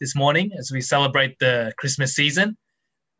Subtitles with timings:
[0.00, 2.56] this morning as we celebrate the Christmas season.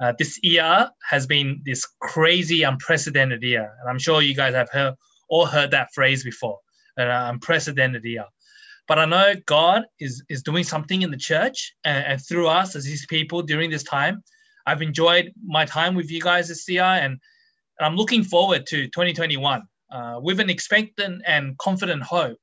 [0.01, 4.69] Uh, this year has been this crazy, unprecedented year, and I'm sure you guys have
[4.71, 4.95] heard
[5.29, 6.59] all heard that phrase before,
[6.97, 8.27] an unprecedented year.
[8.89, 12.77] But I know God is is doing something in the church and, and through us
[12.77, 14.23] as His people during this time.
[14.67, 17.19] I've enjoyed my time with you guys this year, and,
[17.79, 19.63] and I'm looking forward to 2021
[19.93, 22.39] uh, with an expectant and confident hope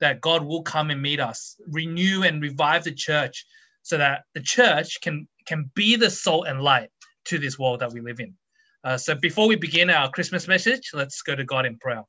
[0.00, 3.44] that God will come and meet us, renew and revive the church,
[3.84, 6.88] so that the church can can be the salt and light
[7.26, 8.34] to this world that we live in.
[8.82, 12.02] Uh, so before we begin our Christmas message, let's go to God in prayer.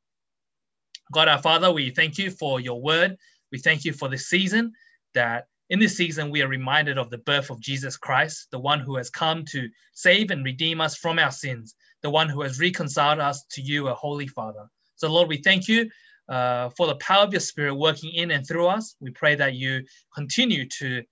[1.12, 3.16] God our Father, we thank you for your word.
[3.52, 4.72] We thank you for this season
[5.14, 8.80] that in this season we are reminded of the birth of Jesus Christ, the one
[8.80, 12.60] who has come to save and redeem us from our sins, the one who has
[12.60, 14.66] reconciled us to you, a holy Father.
[14.96, 15.90] So Lord, we thank you
[16.30, 18.96] uh, for the power of your spirit working in and through us.
[19.00, 21.04] We pray that you continue to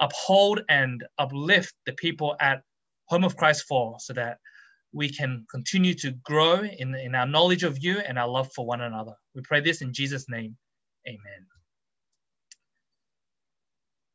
[0.00, 2.62] uphold and uplift the people at
[3.08, 4.38] Home of Christ for so that
[4.92, 8.66] we can continue to grow in, in our knowledge of you and our love for
[8.66, 9.12] one another.
[9.34, 10.56] We pray this in Jesus' name.
[11.06, 11.46] Amen.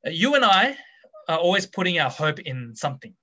[0.06, 0.76] Uh, you and I
[1.30, 3.14] are always putting our hope in something.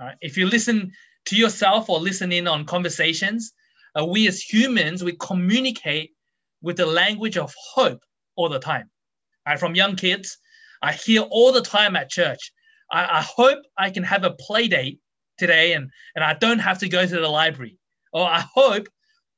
[0.00, 0.16] Right?
[0.20, 0.92] If you listen
[1.26, 3.52] to yourself or listen in on conversations,
[3.98, 6.10] uh, we as humans, we communicate
[6.62, 8.00] with the language of hope
[8.36, 8.90] all the time.
[9.46, 9.58] Right?
[9.58, 10.36] From young kids,
[10.84, 12.52] I hear all the time at church,
[12.92, 15.00] I, I hope I can have a play date
[15.38, 17.78] today and, and I don't have to go to the library.
[18.12, 18.86] Or I hope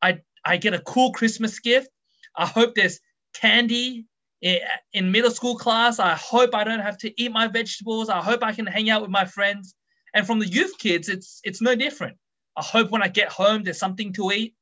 [0.02, 1.88] I, I get a cool Christmas gift.
[2.36, 2.98] I hope there's
[3.32, 4.06] candy
[4.42, 4.58] in,
[4.92, 6.00] in middle school class.
[6.00, 8.08] I hope I don't have to eat my vegetables.
[8.08, 9.74] I hope I can hang out with my friends.
[10.14, 12.16] And from the youth kids, it's it's no different.
[12.56, 14.54] I hope when I get home there's something to eat.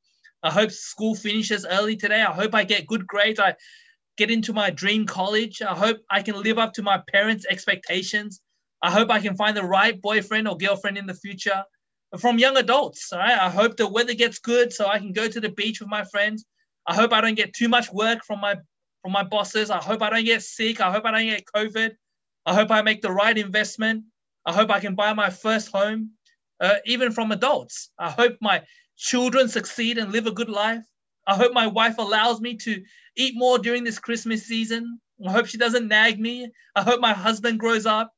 [0.42, 2.22] I hope school finishes early today.
[2.22, 3.41] I hope I get good grades.
[3.41, 3.54] I
[4.16, 5.62] get into my dream college.
[5.62, 8.40] I hope I can live up to my parents' expectations.
[8.82, 11.64] I hope I can find the right boyfriend or girlfriend in the future.
[12.18, 13.38] From young adults, all right?
[13.38, 16.04] I hope the weather gets good so I can go to the beach with my
[16.04, 16.44] friends.
[16.86, 18.56] I hope I don't get too much work from my
[19.03, 19.70] from my bosses.
[19.70, 20.80] I hope I don't get sick.
[20.80, 21.94] I hope I don't get COVID.
[22.47, 24.04] I hope I make the right investment.
[24.47, 26.10] I hope I can buy my first home,
[26.60, 27.91] uh, even from adults.
[27.98, 28.62] I hope my
[28.97, 30.84] children succeed and live a good life.
[31.26, 32.82] I hope my wife allows me to
[33.16, 35.00] eat more during this Christmas season.
[35.26, 36.50] I hope she doesn't nag me.
[36.74, 38.12] I hope my husband grows up.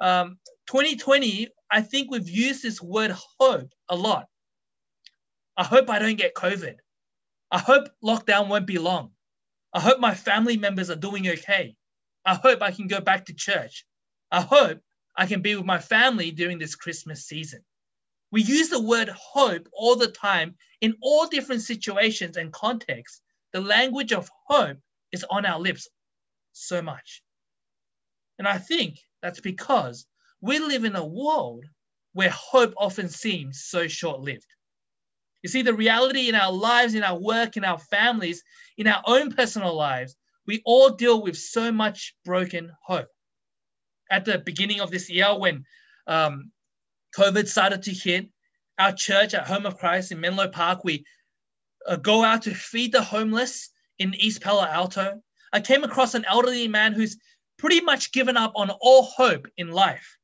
[0.00, 4.26] Um, 2020, I think we've used this word hope a lot.
[5.56, 6.76] I hope I don't get COVID.
[7.50, 9.10] I hope lockdown won't be long.
[9.72, 11.74] I hope my family members are doing okay.
[12.24, 13.84] I hope I can go back to church.
[14.30, 14.80] I hope
[15.16, 17.64] I can be with my family during this Christmas season.
[18.30, 23.20] We use the word hope all the time in all different situations and contexts.
[23.52, 24.78] The language of hope
[25.12, 25.88] is on our lips
[26.52, 27.22] so much.
[28.38, 30.06] And I think that's because
[30.40, 31.64] we live in a world
[32.12, 34.46] where hope often seems so short lived.
[35.42, 38.42] You see, the reality in our lives, in our work, in our families,
[38.76, 43.08] in our own personal lives, we all deal with so much broken hope.
[44.10, 45.64] At the beginning of this year, when
[46.06, 46.50] um,
[47.18, 48.28] COVID started to hit,
[48.78, 51.04] our church at Home of Christ in Menlo Park, we
[51.84, 55.20] uh, go out to feed the homeless in East Palo Alto.
[55.52, 57.16] I came across an elderly man who's
[57.58, 60.16] pretty much given up on all hope in life.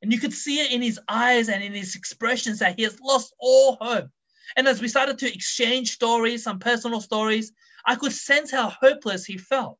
[0.00, 2.98] And you could see it in his eyes and in his expressions that he has
[3.02, 4.08] lost all hope.
[4.56, 7.52] And as we started to exchange stories, some personal stories,
[7.84, 9.78] I could sense how hopeless he felt.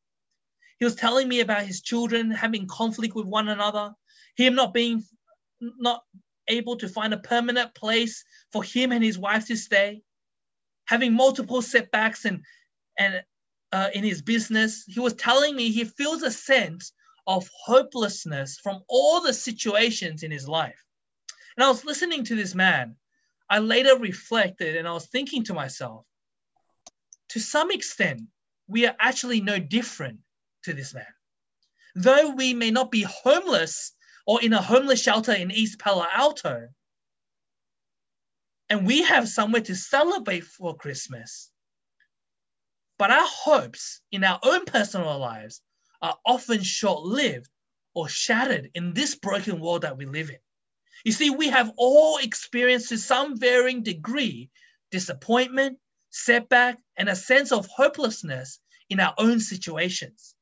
[0.79, 3.95] He was telling me about his children having conflict with one another,
[4.37, 5.03] him not being
[5.61, 6.03] not
[6.51, 10.03] able to find a permanent place for him and his wife to stay,
[10.87, 12.45] having multiple setbacks and
[12.99, 13.23] and
[13.73, 14.85] uh, in his business.
[14.87, 16.93] He was telling me he feels a sense
[17.27, 20.85] of hopelessness from all the situations in his life.
[21.57, 22.97] And I was listening to this man.
[23.49, 26.05] I later reflected and I was thinking to myself,
[27.31, 28.23] to some extent,
[28.69, 30.19] we are actually no different
[30.65, 31.05] to this man.
[31.95, 33.93] Though we may not be homeless
[34.31, 36.69] or in a homeless shelter in East Palo Alto,
[38.69, 41.51] and we have somewhere to celebrate for Christmas,
[42.97, 45.63] but our hopes in our own personal lives
[46.01, 47.51] are often short lived
[47.93, 50.39] or shattered in this broken world that we live in.
[51.05, 54.49] You see, we have all experienced to some varying degree
[54.93, 55.77] disappointment,
[56.11, 58.61] setback, and a sense of hopelessness
[58.91, 60.37] in our own situations.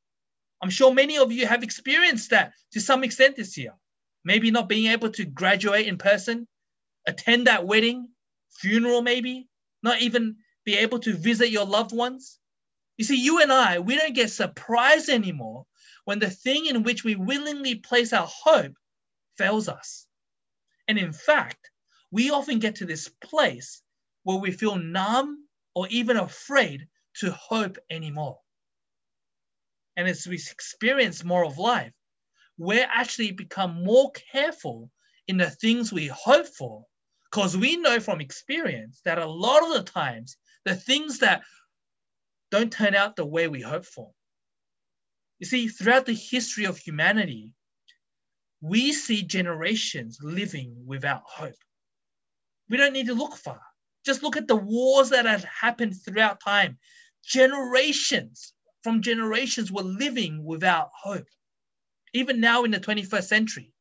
[0.60, 3.74] I'm sure many of you have experienced that to some extent this year.
[4.24, 6.46] Maybe not being able to graduate in person,
[7.06, 8.08] attend that wedding,
[8.50, 9.48] funeral, maybe,
[9.82, 12.38] not even be able to visit your loved ones,
[12.98, 15.66] you see, you and I, we don't get surprised anymore
[16.04, 18.74] when the thing in which we willingly place our hope
[19.36, 20.04] fails us.
[20.88, 21.70] And in fact,
[22.10, 23.82] we often get to this place
[24.24, 26.88] where we feel numb or even afraid
[27.20, 28.40] to hope anymore.
[29.98, 31.92] And as we experience more of life,
[32.56, 34.92] we're actually become more careful
[35.26, 36.84] in the things we hope for
[37.24, 41.42] because we know from experience that a lot of the times the things that
[42.52, 44.12] don't turn out the way we hope for.
[45.40, 47.52] You see, throughout the history of humanity,
[48.60, 51.58] we see generations living without hope.
[52.70, 53.60] We don't need to look far.
[54.06, 56.78] Just look at the wars that have happened throughout time.
[57.24, 61.26] Generations from generations were living without hope.
[62.14, 63.72] Even now in the 21st century,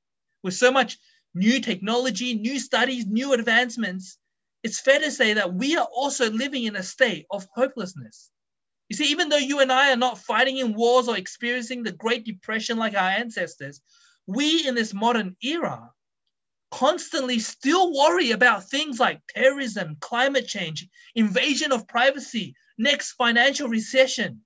[0.43, 0.97] with so much
[1.33, 4.17] new technology, new studies, new advancements,
[4.63, 8.31] it's fair to say that we are also living in a state of hopelessness.
[8.89, 11.91] You see, even though you and I are not fighting in wars or experiencing the
[11.91, 13.81] Great Depression like our ancestors,
[14.25, 15.91] we in this modern era
[16.71, 24.41] constantly still worry about things like terrorism, climate change, invasion of privacy, next financial recession,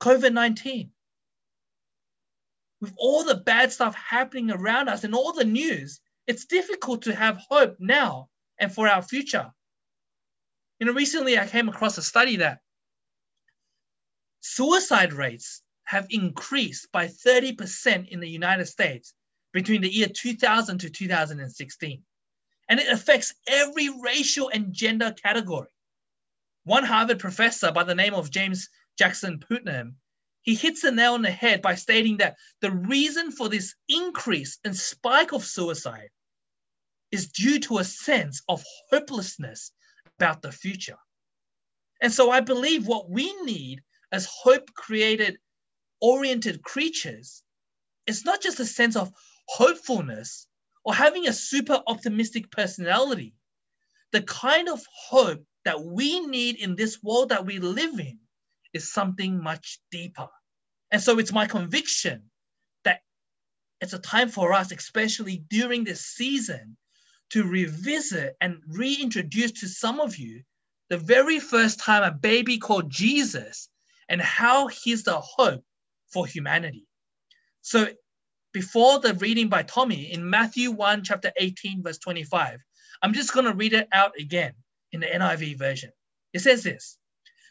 [0.00, 0.90] COVID 19.
[2.80, 7.14] With all the bad stuff happening around us and all the news, it's difficult to
[7.14, 8.28] have hope now
[8.58, 9.50] and for our future.
[10.78, 12.60] You know, recently I came across a study that
[14.40, 19.14] suicide rates have increased by 30% in the United States
[19.52, 22.02] between the year 2000 to 2016.
[22.68, 25.68] And it affects every racial and gender category.
[26.64, 28.68] One Harvard professor by the name of James
[28.98, 29.96] Jackson Putnam,
[30.42, 34.58] he hits the nail on the head by stating that the reason for this increase
[34.64, 36.10] and spike of suicide
[37.12, 39.72] is due to a sense of hopelessness
[40.18, 40.96] about the future.
[42.00, 45.38] And so I believe what we need as hope created
[46.00, 47.42] oriented creatures
[48.06, 49.12] is not just a sense of
[49.48, 50.46] hopefulness
[50.84, 53.34] or having a super optimistic personality.
[54.12, 58.18] The kind of hope that we need in this world that we live in
[58.72, 60.28] is something much deeper.
[60.90, 62.30] And so it's my conviction
[62.84, 63.00] that
[63.80, 66.76] it's a time for us, especially during this season,
[67.30, 70.42] to revisit and reintroduce to some of you
[70.88, 73.68] the very first time a baby called Jesus
[74.08, 75.62] and how he's the hope
[76.10, 76.86] for humanity.
[77.60, 77.88] So
[78.52, 82.60] before the reading by Tommy in Matthew 1, chapter 18, verse 25,
[83.02, 84.54] I'm just going to read it out again
[84.92, 85.92] in the NIV version.
[86.32, 86.96] It says this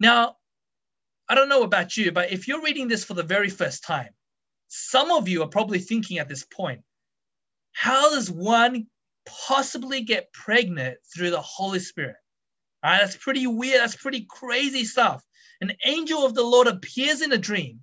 [0.00, 0.36] Now,
[1.28, 4.08] I don't know about you, but if you're reading this for the very first time,
[4.68, 6.80] some of you are probably thinking at this point,
[7.72, 8.86] how does one
[9.26, 12.16] possibly get pregnant through the Holy Spirit?
[12.82, 13.80] All right, that's pretty weird.
[13.80, 15.22] That's pretty crazy stuff.
[15.60, 17.80] An angel of the Lord appears in a dream.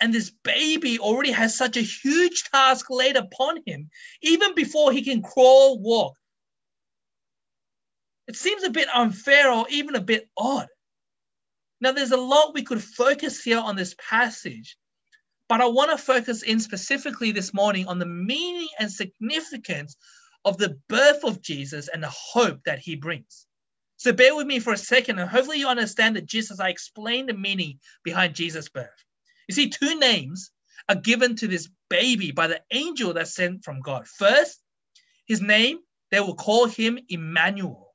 [0.00, 3.90] And this baby already has such a huge task laid upon him,
[4.22, 6.16] even before he can crawl, walk.
[8.28, 10.68] It seems a bit unfair or even a bit odd.
[11.80, 14.76] Now, there's a lot we could focus here on this passage,
[15.48, 19.96] but I want to focus in specifically this morning on the meaning and significance
[20.44, 23.46] of the birth of Jesus and the hope that he brings.
[23.98, 26.70] So bear with me for a second, and hopefully you understand that just as I
[26.70, 29.04] explain the meaning behind Jesus' birth.
[29.48, 30.50] You see, two names
[30.88, 34.06] are given to this baby by the angel that's sent from God.
[34.06, 34.60] First,
[35.26, 35.78] his name,
[36.10, 37.85] they will call him Emmanuel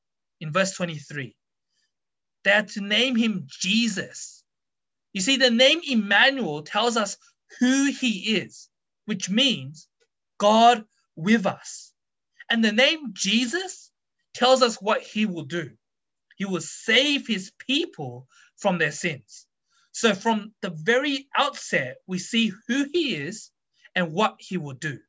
[0.42, 1.36] in verse 23.
[2.44, 4.44] They are to name him Jesus.
[5.14, 7.18] You see, the name Emmanuel tells us
[7.60, 8.68] who he is,
[9.06, 9.88] which means
[10.38, 10.84] God
[11.16, 11.94] with us.
[12.50, 13.92] And the name Jesus
[14.34, 15.72] tells us what he will do.
[16.36, 19.46] He will save his people from their sins.
[19.92, 23.52] So from the very outset, we see who he is
[23.94, 25.00] and what he will do.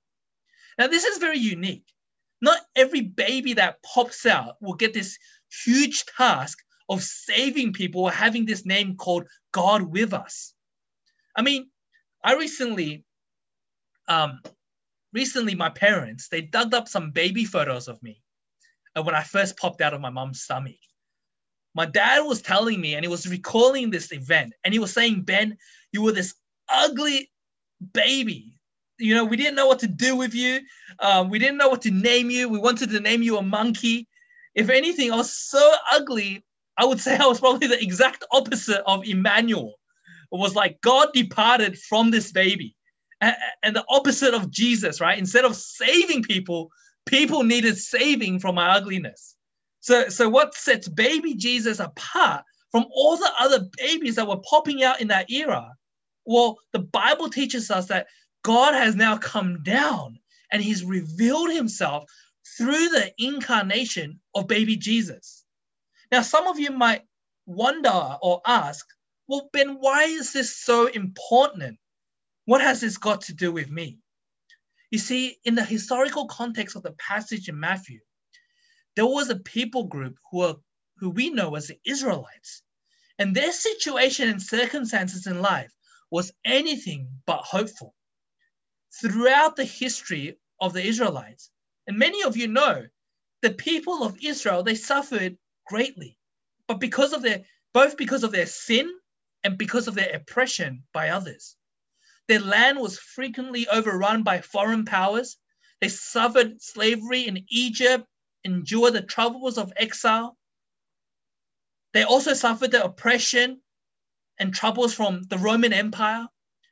[0.79, 1.87] Now, this is very unique.
[2.43, 5.17] Not every baby that pops out will get this
[5.65, 6.59] huge task
[6.89, 10.53] of saving people or having this name called God with us.
[11.37, 11.71] I mean,
[12.25, 13.05] I recently,
[14.09, 14.41] um,
[15.13, 18.21] recently my parents they dug up some baby photos of me
[18.97, 20.77] uh, when I first popped out of my mom's stomach.
[21.75, 25.23] My dad was telling me, and he was recalling this event, and he was saying,
[25.23, 25.57] Ben,
[25.91, 26.35] you were this
[26.69, 27.31] ugly
[27.95, 28.59] baby.
[29.02, 30.61] You know, we didn't know what to do with you.
[31.00, 32.49] Um, we didn't know what to name you.
[32.49, 34.09] We wanted to name you a monkey.
[34.54, 36.44] If anything, I was so ugly.
[36.78, 39.75] I would say I was probably the exact opposite of Emmanuel.
[40.32, 42.75] It was like God departed from this baby
[43.62, 45.18] and the opposite of Jesus, right?
[45.18, 46.71] Instead of saving people,
[47.06, 49.37] people needed saving from my ugliness.
[49.80, 54.82] So, so what sets baby Jesus apart from all the other babies that were popping
[54.82, 55.71] out in that era?
[56.25, 58.06] Well, the Bible teaches us that
[58.43, 60.19] God has now come down
[60.51, 62.05] and he's revealed himself
[62.57, 65.45] through the incarnation of baby Jesus.
[66.11, 67.03] Now, some of you might
[67.47, 68.87] wonder or ask,
[69.29, 71.79] well, Ben, why is this so important?
[72.45, 73.99] What has this got to do with me?
[74.91, 78.01] You see, in the historical context of the passage in Matthew,
[78.95, 80.61] there was a people group who
[80.99, 82.63] who we know as the Israelites.
[83.19, 85.73] And their situation and circumstances in life
[86.11, 87.95] was anything but hopeful.
[89.01, 91.51] Throughout the history of the Israelites,
[91.87, 92.87] and many of you know,
[93.41, 96.17] the people of Israel, they suffered greatly.
[96.67, 98.93] But because of their both because of their sin
[99.45, 101.57] and because of their oppression by others.
[102.29, 105.39] Their land was frequently overrun by foreign powers.
[105.81, 108.07] They suffered slavery in Egypt,
[108.45, 110.37] endured the troubles of exile.
[111.93, 113.61] They also suffered the oppression
[114.39, 116.29] and troubles from the Roman Empire.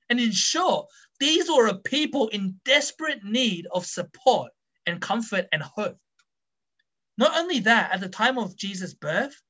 [0.09, 0.89] And in short,
[1.21, 4.53] these were a people in desperate need of support
[4.87, 5.99] and comfort and hope.
[7.19, 9.41] Not only that, at the time of Jesus' birth,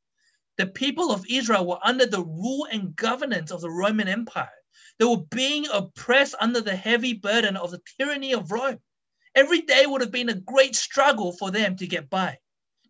[0.59, 4.51] the people of Israel were under the rule and governance of the Roman Empire.
[4.99, 8.81] They were being oppressed under the heavy burden of the tyranny of Rome.
[9.35, 12.39] Every day would have been a great struggle for them to get by.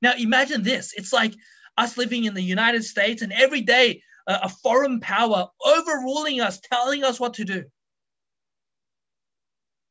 [0.01, 1.35] Now, imagine this it's like
[1.77, 6.59] us living in the United States, and every day uh, a foreign power overruling us,
[6.61, 7.65] telling us what to do.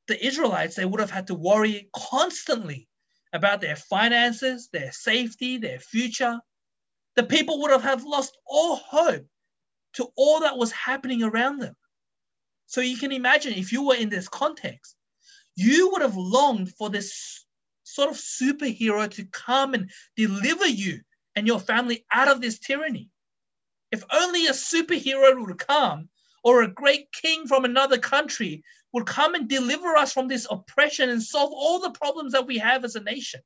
[0.09, 2.89] The Israelites, they would have had to worry constantly
[3.31, 6.39] about their finances, their safety, their future
[7.19, 9.27] the people would have, have lost all hope
[9.95, 11.75] to all that was happening around them.
[12.67, 14.95] So you can imagine if you were in this context,
[15.57, 17.45] you would have longed for this
[17.83, 21.01] sort of superhero to come and deliver you
[21.35, 23.09] and your family out of this tyranny.
[23.91, 26.07] If only a superhero would come
[26.43, 28.63] or a great king from another country
[28.93, 32.57] would come and deliver us from this oppression and solve all the problems that we
[32.57, 33.41] have as a nation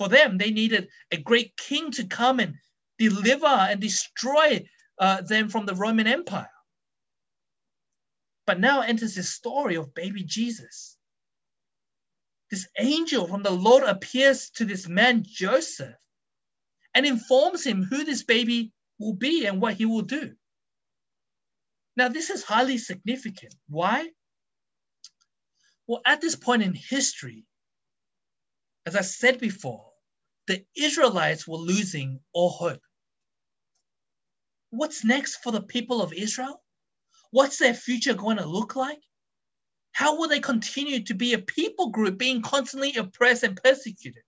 [0.00, 2.54] for them, they needed a great king to come and
[2.98, 4.64] deliver and destroy
[4.98, 6.48] uh, them from the Roman Empire.
[8.46, 10.96] But now enters the story of baby Jesus.
[12.50, 15.94] This angel from the Lord appears to this man, Joseph,
[16.94, 20.34] and informs him who this baby will be and what he will do.
[21.96, 23.54] Now, this is highly significant.
[23.68, 24.08] Why?
[25.86, 27.44] Well, at this point in history,
[28.86, 29.90] as I said before,
[30.46, 32.82] the Israelites were losing all hope.
[34.70, 36.62] What's next for the people of Israel?
[37.30, 39.02] What's their future going to look like?
[39.92, 44.22] How will they continue to be a people group being constantly oppressed and persecuted?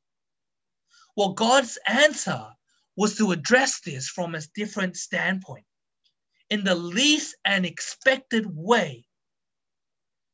[1.17, 2.47] Well, God's answer
[2.97, 5.65] was to address this from a different standpoint.
[6.53, 9.07] In the least unexpected way,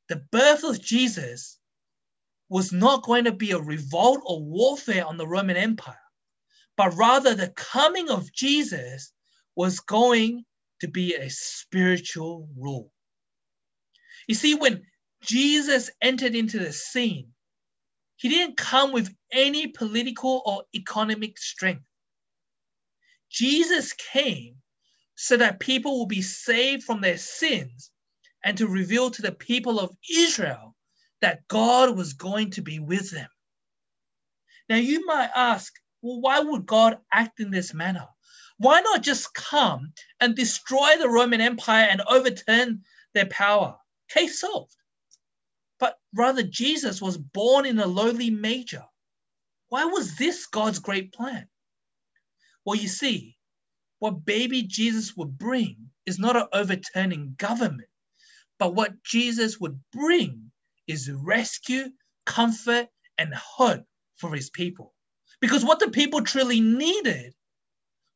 [0.09, 1.61] the birth of Jesus
[2.49, 6.03] was not going to be a revolt or warfare on the Roman Empire,
[6.77, 9.13] but rather the coming of Jesus
[9.55, 10.45] was going
[10.81, 12.93] to be a spiritual rule.
[14.27, 14.83] You see, when
[15.23, 17.33] Jesus entered into the scene,
[18.17, 21.87] he didn't come with any political or economic strength.
[23.31, 24.57] Jesus came
[25.21, 27.91] so that people will be saved from their sins
[28.45, 30.77] and to reveal to the people of Israel
[31.21, 33.29] that God was going to be with them.
[34.69, 38.07] Now, you might ask, well, why would God act in this manner?
[38.59, 43.77] Why not just come and destroy the Roman Empire and overturn their power?
[44.09, 44.77] Case solved.
[45.81, 48.85] But rather, Jesus was born in a lowly manger.
[49.69, 51.49] Why was this God's great plan?
[52.65, 53.38] Well, you see,
[53.99, 57.89] what baby Jesus would bring is not an overturning government,
[58.59, 60.51] but what Jesus would bring
[60.87, 61.91] is rescue,
[62.27, 62.89] comfort,
[63.19, 63.85] and hope
[64.17, 64.95] for his people.
[65.41, 67.35] Because what the people truly needed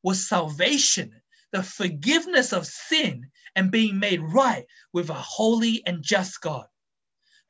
[0.03, 1.13] was salvation,
[1.53, 6.67] the forgiveness of sin, and being made right with a holy and just God.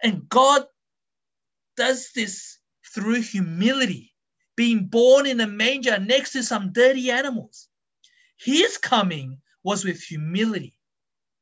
[0.03, 0.65] And God
[1.77, 2.59] does this
[2.95, 4.15] through humility,
[4.57, 7.69] being born in a manger next to some dirty animals.
[8.45, 10.75] His coming was with humility.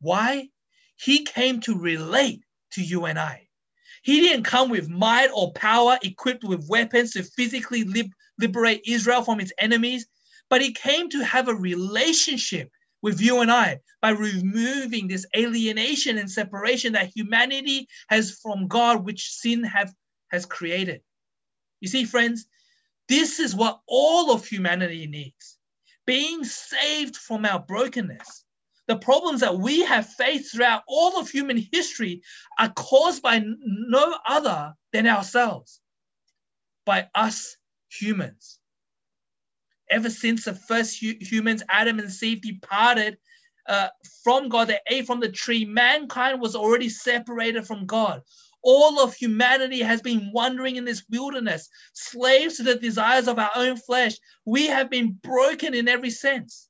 [0.00, 0.50] Why?
[0.96, 3.48] He came to relate to you and I.
[4.02, 9.22] He didn't come with might or power equipped with weapons to physically lib- liberate Israel
[9.22, 10.06] from its enemies,
[10.50, 16.18] but he came to have a relationship with you and I by removing this alienation
[16.18, 19.94] and separation that humanity has from God, which sin have,
[20.30, 21.00] has created.
[21.80, 22.46] You see, friends,
[23.08, 25.56] this is what all of humanity needs
[26.10, 28.44] being saved from our brokenness.
[28.88, 32.22] The problems that we have faced throughout all of human history
[32.58, 35.80] are caused by no other than ourselves,
[36.84, 37.56] by us
[37.88, 38.58] humans.
[39.88, 43.16] Ever since the first hu- humans, Adam and Eve, departed
[43.68, 43.90] uh,
[44.24, 48.22] from God, they ate from the tree, mankind was already separated from God.
[48.62, 53.50] All of humanity has been wandering in this wilderness, slaves to the desires of our
[53.54, 54.16] own flesh.
[54.44, 56.68] We have been broken in every sense.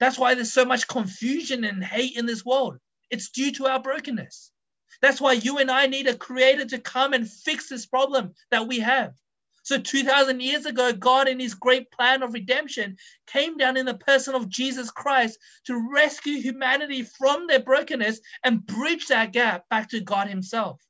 [0.00, 2.78] That's why there's so much confusion and hate in this world.
[3.10, 4.52] It's due to our brokenness.
[5.00, 8.66] That's why you and I need a creator to come and fix this problem that
[8.68, 9.14] we have.
[9.62, 12.96] So 2000 years ago, God in his great plan of redemption
[13.26, 18.64] came down in the person of Jesus Christ to rescue humanity from their brokenness and
[18.64, 20.80] bridge that gap back to God himself.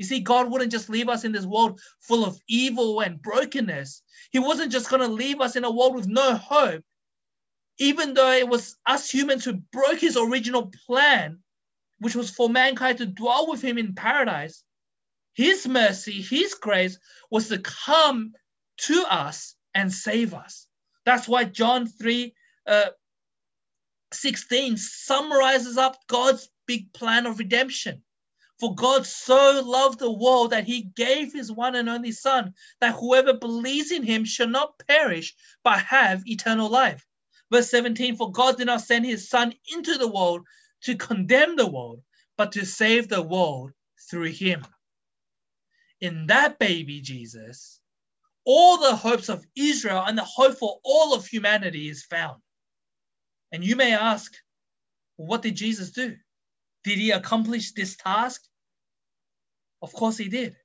[0.00, 4.00] You see, God wouldn't just leave us in this world full of evil and brokenness.
[4.30, 6.82] He wasn't just going to leave us in a world with no hope.
[7.78, 11.40] Even though it was us humans who broke his original plan,
[11.98, 14.64] which was for mankind to dwell with him in paradise,
[15.34, 16.98] his mercy, His grace
[17.30, 18.32] was to come
[18.78, 20.66] to us and save us.
[21.04, 22.34] That's why John 3
[22.66, 22.86] uh,
[24.14, 28.02] 16 summarizes up God's big plan of redemption.
[28.60, 32.94] For God so loved the world that he gave his one and only Son, that
[32.94, 37.06] whoever believes in him shall not perish, but have eternal life.
[37.50, 40.46] Verse 17 For God did not send his Son into the world
[40.82, 42.02] to condemn the world,
[42.36, 43.72] but to save the world
[44.10, 44.64] through him
[46.00, 47.80] in that baby Jesus,
[48.44, 52.40] all the hopes of Israel and the hope for all of humanity is found.
[53.52, 54.32] And you may ask,
[55.16, 56.16] well, what did Jesus do?
[56.84, 58.42] Did he accomplish this task?
[59.82, 60.56] Of course he did.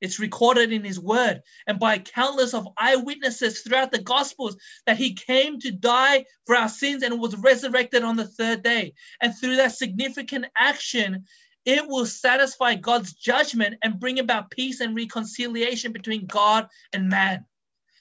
[0.00, 4.56] It's recorded in his word and by countless of eyewitnesses throughout the gospels
[4.86, 8.94] that he came to die for our sins and was resurrected on the third day.
[9.20, 11.26] And through that significant action,
[11.66, 17.44] it will satisfy God's judgment and bring about peace and reconciliation between God and man.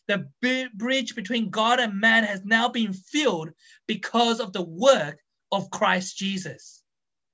[0.08, 0.30] The
[0.74, 3.50] bridge between God and man has now been filled
[3.88, 5.20] because of the work
[5.52, 6.82] of Christ Jesus.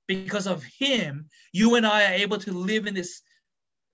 [0.08, 3.22] Because of him, you and I are able to live in this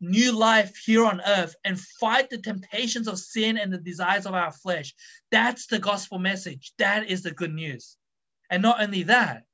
[0.03, 4.35] new life here on earth and fight the temptations of sin and the desires of
[4.35, 4.95] our flesh.
[5.31, 6.73] That's the gospel message.
[6.79, 7.97] That is the good news.
[8.51, 9.45] And not only that,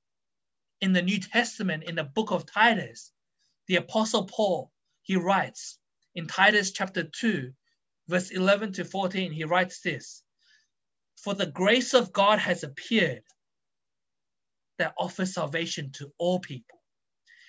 [0.81, 3.13] in the New Testament, in the book of Titus,
[3.67, 5.79] the Apostle Paul, he writes
[6.15, 7.53] in Titus chapter 2,
[8.09, 10.23] verse 11 to 14, he writes this
[11.17, 13.23] For the grace of God has appeared
[14.79, 16.81] that offers salvation to all people.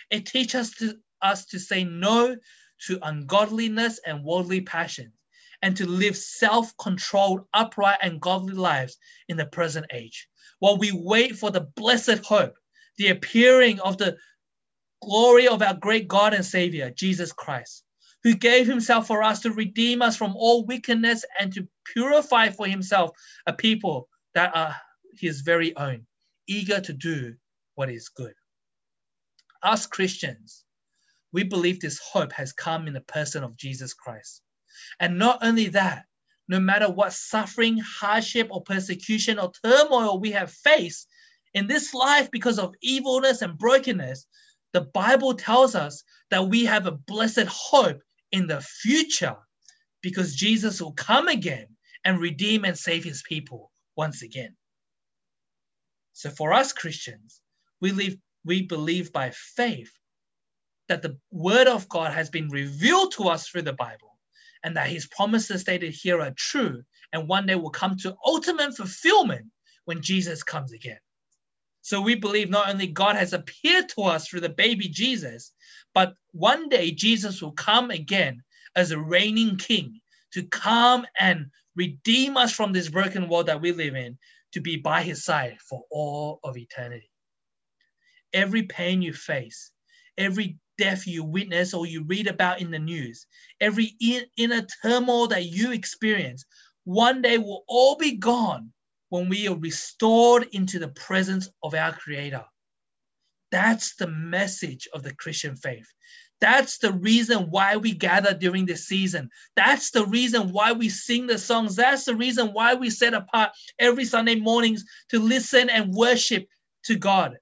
[0.10, 2.36] It teaches us to, us to say no
[2.88, 5.14] to ungodliness and worldly passions
[5.62, 10.28] and to live self controlled, upright, and godly lives in the present age
[10.60, 12.56] while we wait for the blessed hope
[12.98, 14.18] the appearing of the
[15.02, 17.84] glory of our great God and Savior, Jesus Christ,
[18.24, 22.68] who gave himself for us to redeem us from all wickedness and to purify for
[22.68, 23.12] himself
[23.48, 24.76] a people that are
[25.18, 26.06] his very own,
[26.48, 27.36] eager to do
[27.76, 28.34] what is good.
[29.64, 30.66] Us Christians,
[31.32, 34.42] we believe this hope has come in the person of Jesus Christ.
[35.00, 36.06] And not only that,
[36.48, 41.08] no matter what suffering, hardship, or persecution or turmoil we have faced
[41.54, 44.26] in this life because of evilness and brokenness,
[44.74, 49.36] the Bible tells us that we have a blessed hope in the future
[50.02, 51.68] because Jesus will come again
[52.06, 54.56] and redeem and save his people once again.
[56.14, 57.42] So for us Christians,
[57.82, 58.16] we live
[58.46, 59.92] we believe by faith
[60.90, 64.18] that the word of God has been revealed to us through the Bible
[64.64, 68.76] and that his promises stated here are true and one day will come to ultimate
[68.76, 69.46] fulfillment
[69.86, 71.00] when Jesus comes again.
[71.82, 75.54] So we believe not only God has appeared to us through the baby Jesus,
[75.94, 78.44] but one day Jesus will come again
[78.76, 80.02] as a reigning king
[80.34, 84.18] to come and redeem us from this broken world that we live in
[84.52, 87.10] to be by his side for all of eternity.
[88.34, 89.72] Every pain you face,
[90.18, 93.28] every death you witness or you read about in the news,
[93.60, 93.96] every
[94.38, 96.46] inner turmoil that you experience,
[96.86, 98.72] one day will all be gone
[99.10, 102.46] when we are restored into the presence of our Creator.
[103.52, 105.88] That's the message of the Christian faith.
[106.40, 109.30] That's the reason why we gather during this season.
[109.58, 111.76] That's the reason why we sing the songs.
[111.76, 116.48] That's the reason why we set apart every Sunday mornings to listen and worship
[116.86, 117.38] to God.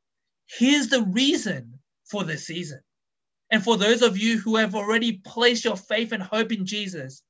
[0.48, 1.78] Here's the reason
[2.10, 2.80] for the season.
[3.50, 7.24] And for those of you who have already placed your faith and hope in Jesus,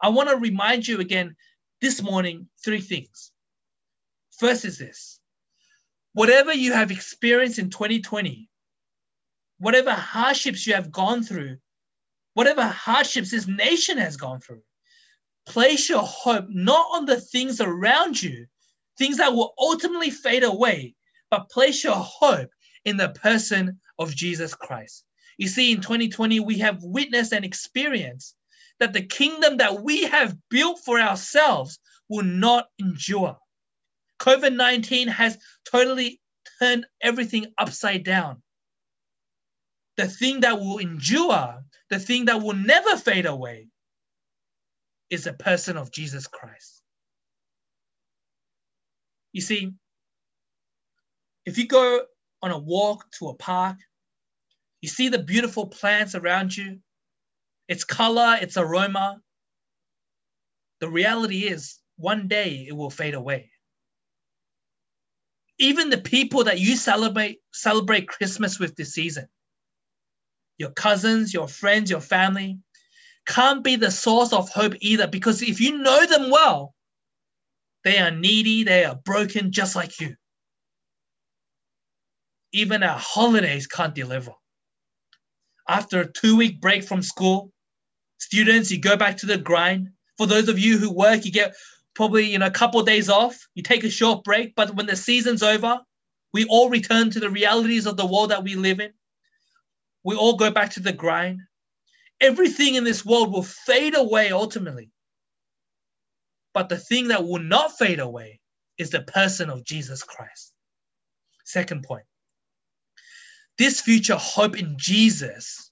[0.00, 1.34] I want to remind you again
[1.80, 3.32] this morning three things.
[4.38, 5.20] First is this
[6.12, 8.48] whatever you have experienced in 2020,
[9.58, 11.56] whatever hardships you have gone through,
[12.34, 14.62] whatever hardships this nation has gone through,
[15.46, 18.46] place your hope not on the things around you,
[18.96, 20.94] things that will ultimately fade away,
[21.30, 22.50] but place your hope
[22.84, 25.04] in the person of Jesus Christ.
[25.38, 28.34] You see, in 2020, we have witnessed and experienced
[28.80, 33.38] that the kingdom that we have built for ourselves will not endure.
[34.20, 35.38] COVID 19 has
[35.70, 36.20] totally
[36.58, 38.42] turned everything upside down.
[39.96, 43.68] The thing that will endure, the thing that will never fade away,
[45.10, 46.82] is the person of Jesus Christ.
[49.32, 49.72] You see,
[51.44, 52.04] if you go
[52.42, 53.78] on a walk to a park,
[54.84, 56.78] you see the beautiful plants around you,
[57.68, 59.18] its color, its aroma.
[60.80, 63.50] The reality is, one day it will fade away
[65.58, 69.26] even the people that you celebrate celebrate Christmas with this season,
[70.58, 72.58] your cousins, your friends, your family,
[73.26, 75.06] can't be the source of hope either.
[75.06, 76.74] Because if you know them well,
[77.84, 80.16] they are needy, they are broken just like you.
[82.52, 84.32] Even our holidays can't deliver.
[85.68, 87.52] After a two week break from school,
[88.18, 89.90] students, you go back to the grind.
[90.18, 91.54] For those of you who work, you get
[91.94, 93.36] probably you know a couple of days off.
[93.54, 95.80] You take a short break but when the season's over
[96.34, 98.92] we all return to the realities of the world that we live in.
[100.02, 101.40] We all go back to the grind.
[102.20, 104.90] Everything in this world will fade away ultimately.
[106.52, 108.40] But the thing that will not fade away
[108.78, 110.52] is the person of jesus christ.
[111.44, 112.04] Second point
[113.58, 115.70] this future hope in jesus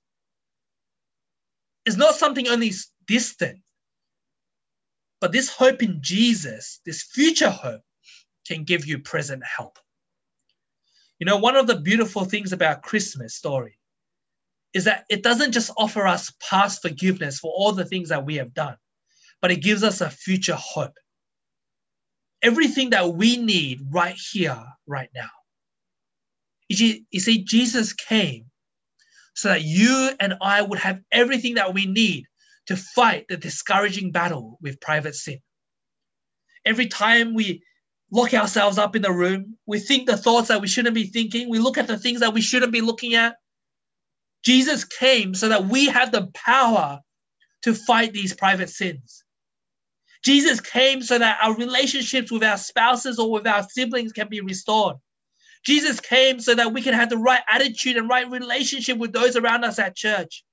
[1.84, 2.72] is not something only
[3.06, 3.58] distant
[5.22, 7.82] but this hope in Jesus, this future hope,
[8.44, 9.78] can give you present help.
[11.20, 13.78] You know, one of the beautiful things about Christmas story
[14.74, 18.34] is that it doesn't just offer us past forgiveness for all the things that we
[18.34, 18.76] have done,
[19.40, 20.98] but it gives us a future hope.
[22.42, 25.30] Everything that we need right here, right now.
[26.68, 26.76] You
[27.20, 28.46] see, Jesus came
[29.34, 32.24] so that you and I would have everything that we need
[32.66, 35.40] to fight the discouraging battle with private sin.
[36.64, 37.62] Every time we
[38.10, 41.48] lock ourselves up in the room, we think the thoughts that we shouldn't be thinking,
[41.48, 43.36] we look at the things that we shouldn't be looking at.
[44.44, 47.00] Jesus came so that we have the power
[47.62, 49.24] to fight these private sins.
[50.22, 54.40] Jesus came so that our relationships with our spouses or with our siblings can be
[54.40, 54.96] restored.
[55.64, 59.36] Jesus came so that we can have the right attitude and right relationship with those
[59.36, 60.44] around us at church.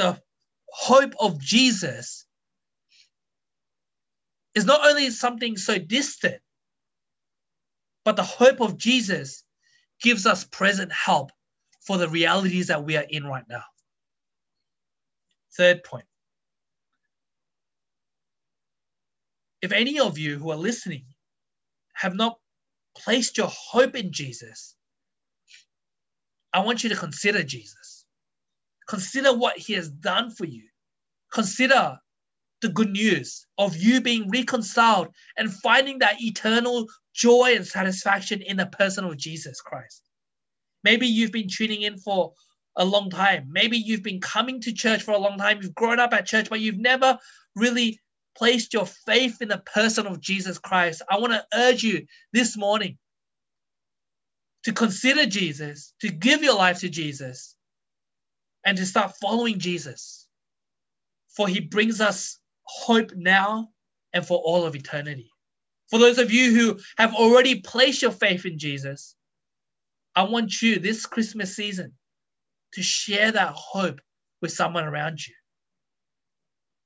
[0.00, 0.18] the
[0.72, 2.24] hope of Jesus
[4.54, 6.40] is not only something so distant,
[8.04, 9.44] but the hope of Jesus
[10.00, 11.32] gives us present help
[11.82, 13.64] for the realities that we are in right now.
[15.54, 16.06] Third point.
[19.62, 21.04] If any of you who are listening
[21.94, 22.38] have not
[22.96, 24.74] placed your hope in Jesus,
[26.52, 28.04] I want you to consider Jesus.
[28.88, 30.64] Consider what he has done for you.
[31.32, 31.98] Consider
[32.60, 38.56] the good news of you being reconciled and finding that eternal joy and satisfaction in
[38.56, 40.02] the person of Jesus Christ.
[40.84, 42.32] Maybe you've been tuning in for
[42.76, 43.48] a long time.
[43.50, 45.60] Maybe you've been coming to church for a long time.
[45.62, 47.18] You've grown up at church, but you've never
[47.54, 48.00] really
[48.36, 51.02] placed your faith in the person of Jesus Christ.
[51.10, 52.98] I want to urge you this morning
[54.64, 57.54] to consider Jesus, to give your life to Jesus,
[58.64, 60.26] and to start following Jesus.
[61.36, 63.70] For he brings us hope now
[64.12, 65.30] and for all of eternity.
[65.90, 69.16] For those of you who have already placed your faith in Jesus,
[70.14, 71.92] I want you this Christmas season
[72.74, 74.00] to share that hope
[74.42, 75.34] with someone around you.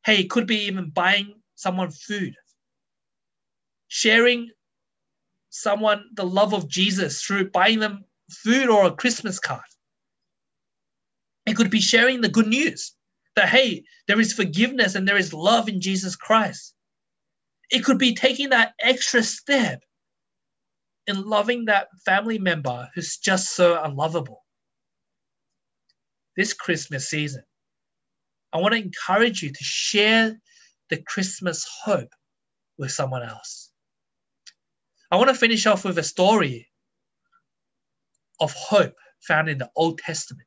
[0.04, 2.34] Hey, it could be even buying someone food,
[3.88, 4.50] sharing
[5.50, 9.62] someone the love of Jesus through buying them food or a Christmas card.
[11.46, 12.94] It could be sharing the good news
[13.36, 16.74] that, hey, there is forgiveness and there is love in Jesus Christ.
[17.70, 19.82] It could be taking that extra step
[21.06, 24.42] in loving that family member who's just so unlovable.
[26.36, 27.44] This Christmas season,
[28.54, 30.40] I want to encourage you to share
[30.88, 32.14] the Christmas hope
[32.78, 33.70] with someone else.
[35.10, 36.68] I want to finish off with a story
[38.40, 40.46] of hope found in the Old Testament.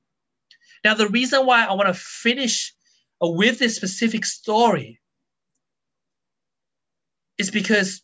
[0.83, 2.73] Now, the reason why I want to finish
[3.21, 5.01] uh, with this specific story
[7.37, 8.01] is because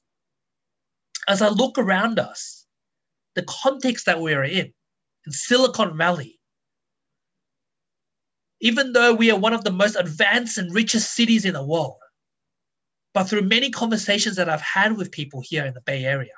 [1.28, 2.66] as I look around us,
[3.36, 4.74] the context that we are in,
[5.26, 6.40] in Silicon Valley,
[8.64, 11.98] even though we are one of the most advanced and richest cities in the world,
[13.14, 16.32] but through many conversations that I've had with people here in the Bay Area,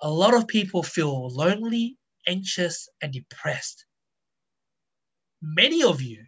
[0.00, 1.96] a lot of people feel lonely,
[2.28, 3.86] anxious, and depressed.
[5.42, 6.24] Many of you,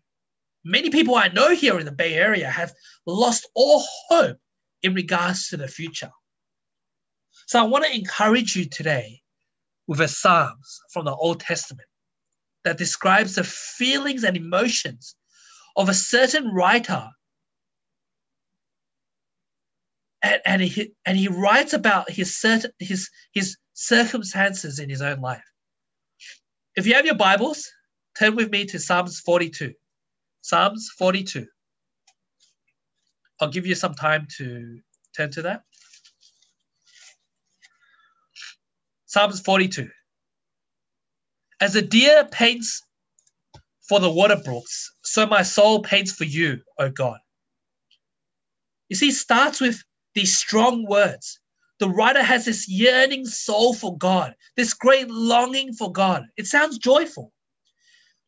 [0.64, 2.72] many people I know here in the Bay Area have
[3.06, 4.38] lost all hope
[4.82, 6.10] in regards to the future.
[7.46, 9.20] So I want to encourage you today
[9.86, 11.88] with a Psalms from the Old Testament
[12.68, 15.16] that describes the feelings and emotions
[15.74, 17.08] of a certain writer.
[20.22, 25.22] And, and, he, and he writes about his, certain, his, his circumstances in his own
[25.22, 25.50] life.
[26.76, 27.66] If you have your Bibles,
[28.18, 29.72] turn with me to Psalms 42.
[30.42, 31.46] Psalms 42.
[33.40, 34.78] I'll give you some time to
[35.16, 35.62] turn to that.
[39.06, 39.88] Psalms 42.
[41.60, 42.82] As a deer paints
[43.88, 47.18] for the water brooks, so my soul paints for you, O God.
[48.88, 49.82] You see, starts with
[50.14, 51.40] these strong words.
[51.78, 56.24] The writer has this yearning soul for God, this great longing for God.
[56.36, 57.32] It sounds joyful.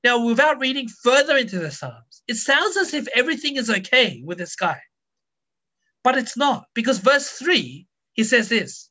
[0.04, 4.38] Now, without reading further into the Psalms, it sounds as if everything is okay with
[4.38, 4.80] this guy.
[6.02, 8.88] But it's not, because verse 3, he says this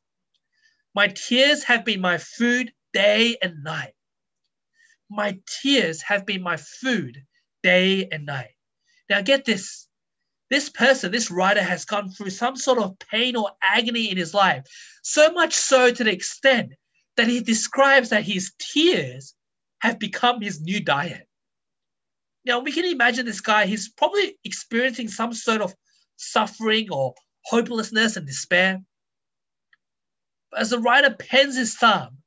[0.93, 3.93] My tears have been my food day and night.
[5.09, 7.23] My tears have been my food
[7.63, 8.55] day and night.
[9.09, 9.87] Now, get this.
[10.49, 14.33] This person, this writer, has gone through some sort of pain or agony in his
[14.33, 14.65] life,
[15.03, 16.73] so much so to the extent
[17.17, 19.35] that he describes that his tears
[19.81, 21.27] have become his new diet.
[22.45, 25.75] Now, we can imagine this guy, he's probably experiencing some sort of
[26.15, 27.13] suffering or
[27.45, 28.81] hopelessness and despair.
[30.57, 32.18] As the writer pens his psalm,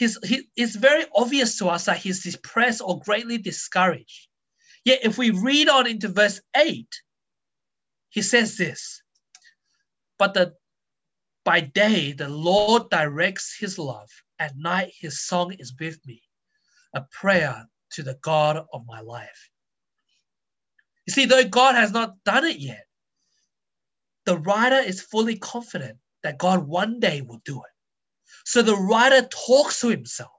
[0.00, 4.28] he's, he, it's very obvious to us that he's depressed or greatly discouraged.
[4.82, 6.88] Yet, if we read on into verse 8,
[8.08, 9.02] he says this
[10.18, 10.54] But the,
[11.44, 14.08] by day the Lord directs his love,
[14.38, 16.22] at night his song is with me,
[16.94, 19.50] a prayer to the God of my life.
[21.06, 22.86] You see, though God has not done it yet,
[24.24, 27.69] the writer is fully confident that God one day will do it.
[28.44, 30.30] So the writer talks to himself.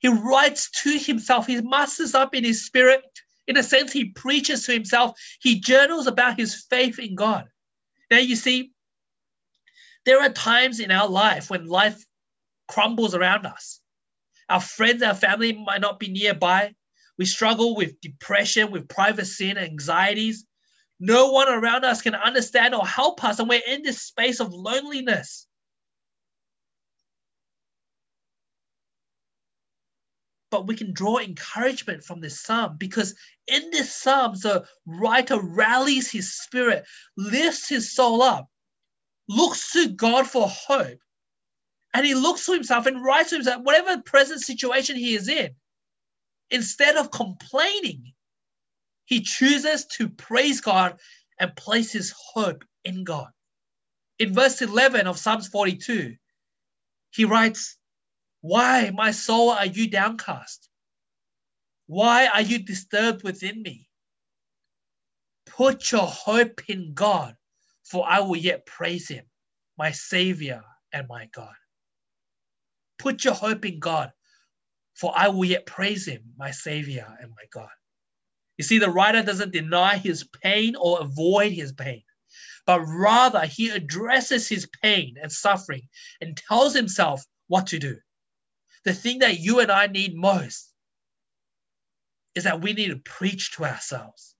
[0.00, 1.46] He writes to himself.
[1.46, 3.02] He musters up in his spirit.
[3.46, 5.18] In a sense, he preaches to himself.
[5.40, 7.46] He journals about his faith in God.
[8.10, 8.72] Now, you see,
[10.04, 12.04] there are times in our life when life
[12.68, 13.80] crumbles around us.
[14.48, 16.74] Our friends, our family might not be nearby.
[17.18, 20.46] We struggle with depression, with private sin, anxieties.
[21.00, 24.52] No one around us can understand or help us, and we're in this space of
[24.52, 25.47] loneliness.
[30.50, 33.14] But we can draw encouragement from this psalm because
[33.46, 38.48] in this psalm, the writer rallies his spirit, lifts his soul up,
[39.28, 40.98] looks to God for hope,
[41.94, 45.54] and he looks to himself and writes to himself, whatever present situation he is in,
[46.50, 48.14] Instead of complaining,
[49.04, 50.98] he chooses to praise God
[51.38, 53.28] and place his hope in God.
[54.18, 56.16] In verse 11 of Psalms 42,
[57.10, 57.77] he writes,
[58.42, 60.68] Why, my soul, are you downcast?
[61.86, 63.88] Why are you disturbed within me?
[65.46, 67.36] Put your hope in God,
[67.84, 69.26] for I will yet praise him,
[69.78, 71.54] my Savior and my God.
[72.98, 74.12] Put your hope in God,
[74.94, 77.70] for I will yet praise him, my Savior and my God.
[78.58, 82.02] You see, the writer doesn't deny his pain or avoid his pain.
[82.66, 85.82] but rather he addresses his pain and suffering
[86.20, 87.96] and tells himself what to do.
[88.84, 90.72] The thing that you and I need most
[92.34, 94.34] is that we need to preach to ourselves.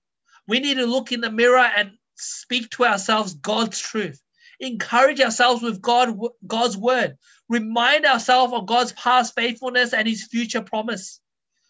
[0.47, 4.21] We need to look in the mirror and speak to ourselves God's truth.
[4.59, 7.17] Encourage ourselves with God, God's word.
[7.47, 11.21] Remind ourselves of God's past faithfulness and his future promise.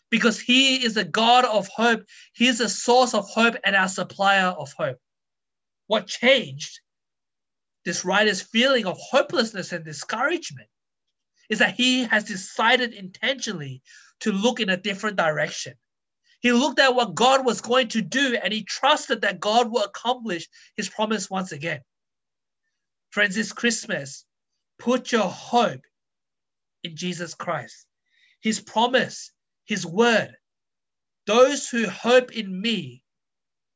[0.09, 2.03] Because he is a God of hope.
[2.33, 4.97] He is a source of hope and our supplier of hope.
[5.87, 6.79] What changed
[7.85, 10.69] this writer's feeling of hopelessness and discouragement
[11.49, 13.81] is that he has decided intentionally
[14.21, 15.73] to look in a different direction.
[16.41, 19.83] He looked at what God was going to do and he trusted that God will
[19.83, 21.81] accomplish his promise once again.
[23.09, 24.25] Friends, this Christmas,
[24.77, 25.81] put your hope
[26.83, 27.87] in Jesus Christ.
[28.41, 29.31] His promise,
[29.65, 30.35] His word.
[31.25, 33.03] Those who hope in me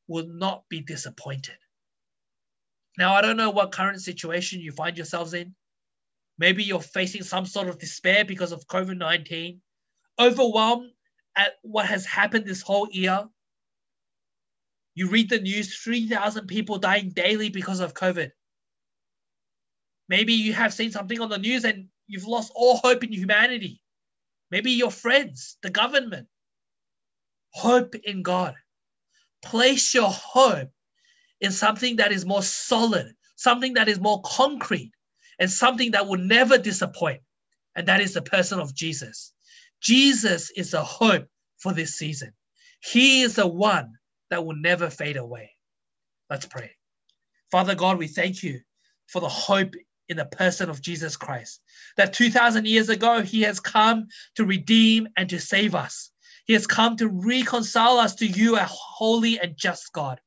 [0.08, 1.58] will not be disappointed.
[2.98, 5.56] Now, I don't know what current situation you find yourselves in.
[6.44, 9.62] Maybe you're facing some sort of despair because of COVID 19,
[10.20, 10.92] overwhelmed
[11.38, 13.30] at what has happened this whole year.
[14.94, 18.32] You read the news 3,000 people dying daily because of COVID.
[20.10, 23.82] Maybe you have seen something on the news and you've lost all hope in humanity.
[24.52, 26.28] Maybe your friends, the government.
[27.52, 28.56] Hope in God.
[29.42, 30.72] Place your hope
[31.40, 34.92] in something that is more solid, something that is more concrete,
[35.40, 37.22] and something that will never disappoint.
[37.76, 39.34] And that is the person of Jesus.
[39.82, 42.34] Jesus is the hope for this season.
[42.80, 43.94] He is the one
[44.30, 45.52] that will never fade away.
[46.30, 46.72] Let's pray.
[47.52, 48.62] Father God, we thank you
[49.08, 49.74] for the hope
[50.10, 51.62] in the person of Jesus Christ.
[51.98, 56.12] That 2,000 years ago, he has come to redeem and to save us.
[56.46, 60.20] He has come to reconcile us to you, a holy and just God.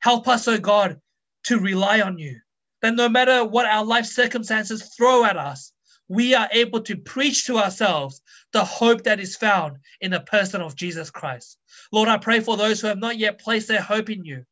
[0.00, 1.00] Help us, O oh God,
[1.44, 2.38] to rely on you.
[2.82, 5.72] That no matter what our life circumstances throw at us,
[6.08, 10.62] we are able to preach to ourselves the hope that is found in the person
[10.62, 11.58] of Jesus Christ.
[11.92, 14.44] Lord, I pray for those who have not yet placed their hope in you,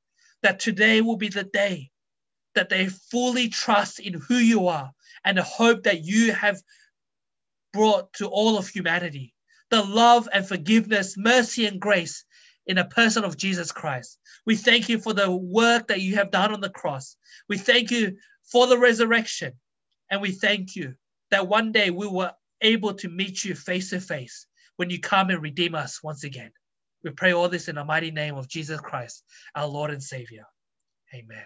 [0.43, 1.91] that today will be the day
[2.55, 4.91] that they fully trust in who you are
[5.25, 6.61] and the hope that you have
[7.73, 9.33] brought to all of humanity.
[9.71, 12.25] The love and forgiveness, mercy and grace
[12.67, 14.19] in a person of Jesus Christ.
[14.45, 17.17] We thank you for the work that you have done on the cross.
[17.49, 18.17] We thank you
[18.51, 19.53] for the resurrection.
[20.11, 20.95] And we thank you
[21.31, 25.31] that one day we were able to meet you face to face when you come
[25.31, 26.53] and redeem us once again.
[27.05, 29.23] We pray all this in the mighty name of Jesus Christ,
[29.55, 30.45] our Lord and Savior.
[31.15, 31.45] Amen.